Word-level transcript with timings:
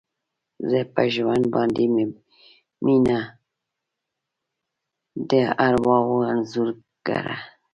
زه 0.69 0.79
په 0.93 1.03
ژوند 1.13 1.43
باندې 1.53 1.85
میینه، 2.83 3.19
د 5.29 5.31
ارواوو 5.67 6.17
انځورګره 6.31 7.37